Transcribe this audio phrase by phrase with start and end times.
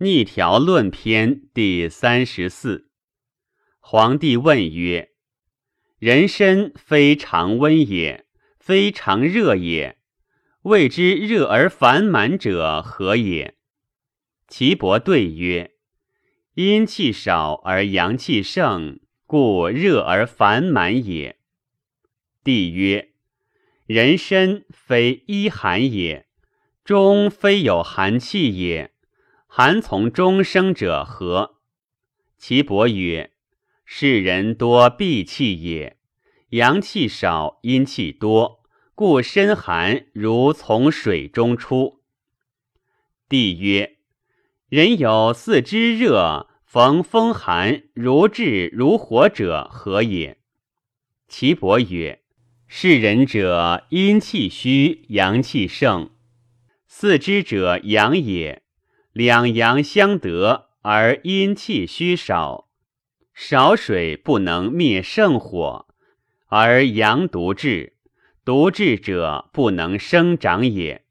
[0.00, 2.88] 逆条论篇第三十四。
[3.80, 5.10] 皇帝问曰
[5.98, 8.24] ：“人身非常温也，
[8.60, 9.98] 非常热也，
[10.62, 13.56] 谓之热而烦满者何也？”
[14.46, 15.72] 岐伯对曰
[16.54, 21.40] ：“阴气少而阳气盛，故热而烦满也。”
[22.44, 23.14] 帝曰
[23.84, 26.28] ：“人身非一寒也，
[26.84, 28.92] 终非有寒气也。
[29.60, 31.56] 寒从中生者何？”
[32.38, 33.32] 岐伯曰
[33.84, 35.96] ：“世人多闭气也，
[36.50, 38.60] 阳气少，阴气多，
[38.94, 42.04] 故身寒如从水中出。”
[43.28, 43.96] 帝曰
[44.70, 50.38] ：“人有四肢热，逢风寒如炙如火者何也？”
[51.26, 52.22] 岐伯曰：
[52.68, 56.10] 是人者，阴气虚，阳气盛。
[56.86, 58.62] 四肢者阳也，
[59.18, 62.68] 两阳相得而阴气虚少，
[63.34, 65.88] 少水不能灭盛火，
[66.46, 67.94] 而阳独至，
[68.44, 71.04] 独至者不能生长也，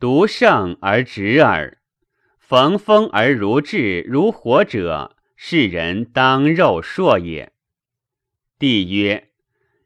[0.00, 1.78] 独盛而直耳。
[2.40, 7.52] 逢风而如炙如火者，是人当肉硕也。
[8.58, 9.30] 帝曰。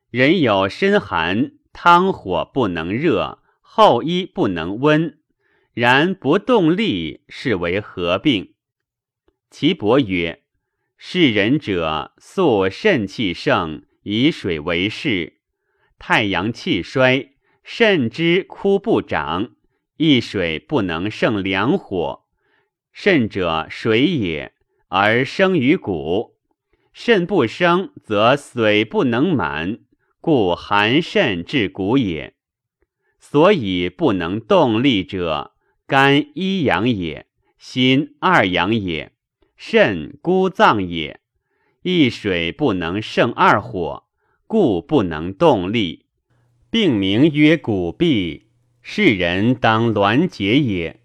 [0.08, 5.19] 人有身寒，汤火不能热，厚衣不能温，
[5.72, 8.54] 然不动力，是为何病？
[9.50, 10.42] 岐伯曰：
[10.96, 15.40] 是人者，素肾气盛，以水为势，
[15.98, 19.52] 太阳气衰，肾之枯不长，
[19.96, 22.24] 一水不能胜两火。
[22.92, 24.52] 肾者水也，
[24.88, 26.36] 而生于骨，
[26.92, 29.78] 肾不生，则水不能满。
[30.20, 32.34] 故寒肾至骨也，
[33.20, 35.54] 所以不能动力者，
[35.90, 37.26] 肝一阳也，
[37.58, 39.10] 心二阳也，
[39.56, 41.18] 肾孤脏也。
[41.82, 44.04] 一水不能胜二火，
[44.46, 46.06] 故不能动力，
[46.70, 48.44] 病名曰骨痹。
[48.80, 51.02] 是人当挛结也。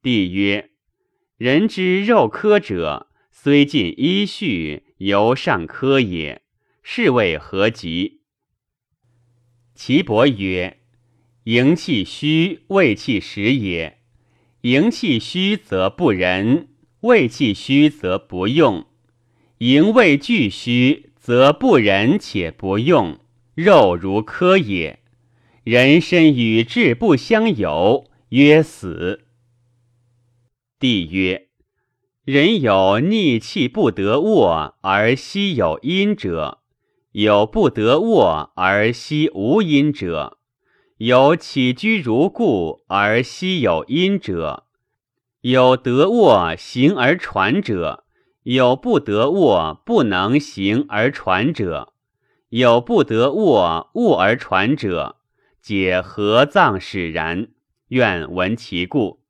[0.00, 0.70] 帝曰：
[1.36, 6.40] 人之肉科者，虽尽一序，犹尚科也。
[6.82, 8.22] 是谓何疾？
[9.74, 10.80] 岐伯曰：
[11.46, 13.98] 营气虚，胃气实也。
[14.62, 16.66] 营气虚则不仁，
[17.02, 18.86] 胃气虚则不用。
[19.58, 23.20] 营胃俱虚，则不仁且不用，
[23.54, 24.98] 肉如糠也。
[25.62, 29.26] 人身与志不相由，曰死。
[30.80, 31.46] 帝曰：
[32.24, 36.58] 人有逆气不得卧而息有阴者。
[37.12, 40.38] 有不得卧而息无阴者，
[40.98, 44.64] 有起居如故而息有阴者，
[45.42, 48.04] 有得卧行而传者，
[48.44, 51.92] 有不得卧不能行而传者，
[52.48, 55.16] 有不得卧卧而传者，
[55.60, 57.48] 解何脏使然？
[57.88, 59.22] 愿闻其故。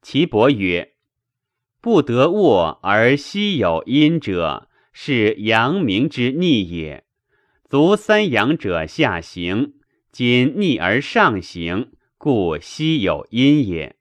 [0.00, 0.92] 岐伯曰：
[1.80, 4.68] 不得卧而息有阴者。
[4.92, 7.04] 是阳明之逆也，
[7.68, 9.74] 足三阳者下行，
[10.12, 13.96] 今逆而上行，故息有阴也。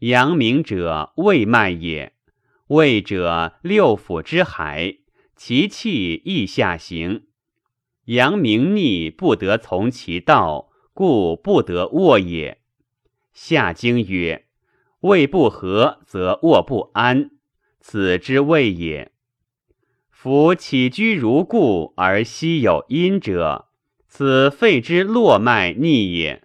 [0.00, 2.14] 阳明者胃脉也，
[2.68, 4.96] 胃者六腑之海，
[5.36, 7.26] 其气亦下行。
[8.06, 12.60] 阳明逆不得从其道，故不得卧也。
[13.32, 14.46] 下经曰：
[15.00, 17.30] 胃不和，则卧不安，
[17.78, 19.12] 此之谓也。
[20.10, 23.65] 夫起居如故而息有阴者，
[24.16, 26.42] 此肺之络脉逆也。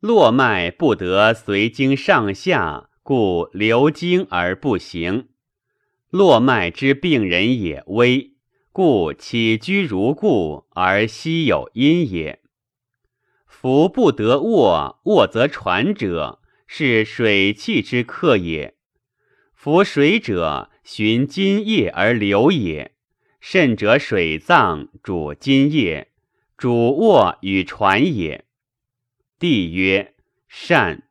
[0.00, 5.28] 络脉不得随经上下，故流经而不行。
[6.08, 8.30] 络脉之病人也微，
[8.72, 12.40] 故起居如故而息有阴也。
[13.46, 18.76] 夫不得卧，卧则喘者，是水气之客也。
[19.52, 20.70] 夫水者。
[20.82, 22.92] 循津液而流也，
[23.40, 26.08] 肾者水脏主津液，
[26.56, 28.44] 主卧与船也。
[29.38, 30.14] 帝曰：
[30.48, 31.02] 善。